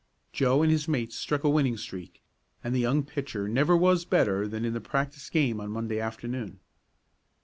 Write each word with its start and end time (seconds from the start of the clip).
Joe 0.33 0.63
and 0.63 0.71
his 0.71 0.87
mates 0.87 1.15
struck 1.15 1.43
a 1.43 1.49
winning 1.51 1.77
streak, 1.77 2.23
and 2.63 2.73
the 2.73 2.79
young 2.79 3.03
pitcher 3.03 3.47
never 3.47 3.77
was 3.77 4.03
better 4.03 4.47
than 4.47 4.65
in 4.65 4.73
that 4.73 4.81
practice 4.81 5.29
game 5.29 5.61
on 5.61 5.69
Monday 5.69 5.99
afternoon. 5.99 6.59